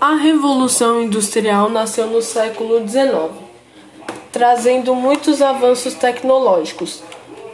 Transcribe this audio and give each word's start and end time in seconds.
A 0.00 0.14
Revolução 0.14 1.02
Industrial 1.02 1.68
nasceu 1.68 2.06
no 2.06 2.22
século 2.22 2.78
XIX, 2.88 3.32
trazendo 4.32 4.94
muitos 4.94 5.42
avanços 5.42 5.92
tecnológicos, 5.92 7.02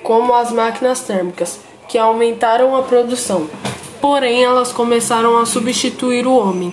como 0.04 0.32
as 0.32 0.52
máquinas 0.52 1.00
térmicas, 1.00 1.58
que 1.88 1.98
aumentaram 1.98 2.76
a 2.76 2.84
produção. 2.84 3.50
Porém, 4.00 4.44
elas 4.44 4.72
começaram 4.72 5.36
a 5.36 5.44
substituir 5.44 6.24
o 6.24 6.36
homem, 6.36 6.72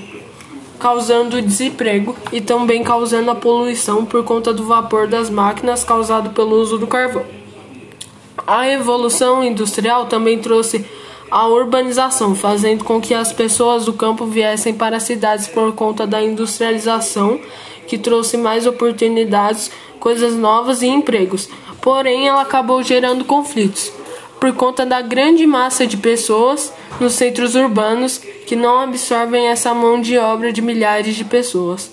causando 0.79 1.41
desemprego 1.41 2.15
e 2.31 2.39
também 2.39 2.83
causando 2.83 3.31
a 3.31 3.35
poluição 3.35 4.05
por 4.05 4.23
conta 4.23 4.53
do 4.53 4.65
vapor 4.65 5.07
das 5.07 5.27
máquinas 5.27 5.83
causado 5.83 6.29
pelo 6.35 6.55
uso 6.55 6.77
do 6.77 6.85
carvão. 6.85 7.25
A 8.45 8.61
Revolução 8.61 9.43
Industrial 9.43 10.05
também 10.05 10.37
trouxe 10.37 10.85
a 11.33 11.47
urbanização, 11.47 12.35
fazendo 12.35 12.83
com 12.83 13.01
que 13.01 13.11
as 13.11 13.33
pessoas 13.33 13.85
do 13.85 13.93
campo 13.93 14.27
viessem 14.27 14.71
para 14.71 14.97
as 14.97 15.03
cidades 15.03 15.47
por 15.47 15.73
conta 15.73 16.05
da 16.05 16.21
industrialização, 16.21 17.39
que 17.87 17.97
trouxe 17.97 18.37
mais 18.37 18.67
oportunidades, 18.67 19.71
coisas 19.99 20.35
novas 20.35 20.83
e 20.83 20.87
empregos. 20.87 21.49
Porém, 21.81 22.27
ela 22.27 22.43
acabou 22.43 22.83
gerando 22.83 23.25
conflitos 23.25 23.91
por 24.39 24.53
conta 24.53 24.85
da 24.85 25.01
grande 25.01 25.47
massa 25.47 25.87
de 25.87 25.97
pessoas 25.97 26.71
nos 26.99 27.13
centros 27.13 27.55
urbanos 27.55 28.19
que 28.45 28.55
não 28.55 28.81
absorvem 28.81 29.47
essa 29.47 29.73
mão 29.73 29.99
de 29.99 30.15
obra 30.19 30.53
de 30.53 30.61
milhares 30.61 31.15
de 31.15 31.25
pessoas. 31.25 31.89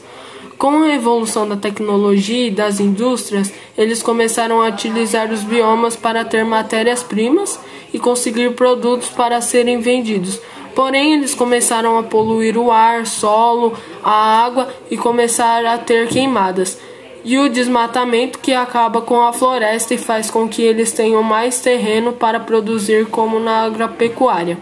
Com 0.60 0.82
a 0.82 0.92
evolução 0.92 1.48
da 1.48 1.56
tecnologia 1.56 2.48
e 2.48 2.50
das 2.50 2.80
indústrias, 2.80 3.50
eles 3.78 4.02
começaram 4.02 4.60
a 4.60 4.68
utilizar 4.68 5.32
os 5.32 5.42
biomas 5.42 5.96
para 5.96 6.22
ter 6.22 6.44
matérias-primas 6.44 7.58
e 7.94 7.98
conseguir 7.98 8.50
produtos 8.50 9.08
para 9.08 9.40
serem 9.40 9.80
vendidos. 9.80 10.38
Porém, 10.74 11.14
eles 11.14 11.34
começaram 11.34 11.96
a 11.96 12.02
poluir 12.02 12.58
o 12.58 12.70
ar, 12.70 13.06
solo, 13.06 13.72
a 14.04 14.44
água 14.44 14.68
e 14.90 14.98
começaram 14.98 15.70
a 15.70 15.78
ter 15.78 16.08
queimadas. 16.08 16.78
E 17.24 17.38
o 17.38 17.48
desmatamento 17.48 18.38
que 18.38 18.52
acaba 18.52 19.00
com 19.00 19.22
a 19.22 19.32
floresta 19.32 19.94
e 19.94 19.98
faz 19.98 20.30
com 20.30 20.46
que 20.46 20.60
eles 20.60 20.92
tenham 20.92 21.22
mais 21.22 21.58
terreno 21.62 22.12
para 22.12 22.38
produzir, 22.38 23.06
como 23.06 23.40
na 23.40 23.62
agropecuária. 23.62 24.58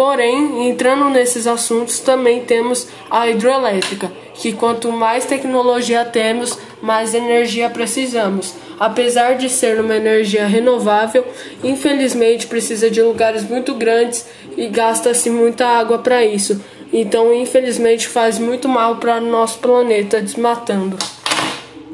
Porém, 0.00 0.66
entrando 0.66 1.10
nesses 1.10 1.46
assuntos, 1.46 2.00
também 2.00 2.40
temos 2.40 2.88
a 3.10 3.28
hidroelétrica, 3.28 4.10
que 4.32 4.50
quanto 4.50 4.90
mais 4.90 5.26
tecnologia 5.26 6.06
temos, 6.06 6.58
mais 6.80 7.12
energia 7.12 7.68
precisamos. 7.68 8.54
Apesar 8.78 9.34
de 9.36 9.50
ser 9.50 9.78
uma 9.78 9.94
energia 9.94 10.46
renovável, 10.46 11.22
infelizmente 11.62 12.46
precisa 12.46 12.90
de 12.90 13.02
lugares 13.02 13.46
muito 13.46 13.74
grandes 13.74 14.26
e 14.56 14.68
gasta-se 14.68 15.28
muita 15.28 15.66
água 15.66 15.98
para 15.98 16.24
isso. 16.24 16.58
Então, 16.90 17.34
infelizmente, 17.34 18.08
faz 18.08 18.38
muito 18.38 18.70
mal 18.70 18.96
para 18.96 19.20
nosso 19.20 19.58
planeta, 19.58 20.22
desmatando. 20.22 20.96